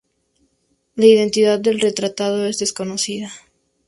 [0.95, 3.31] La identidad del retratado es desconocida.